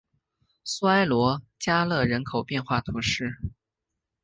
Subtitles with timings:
[0.63, 3.37] 苏埃罗加勒人口变化图示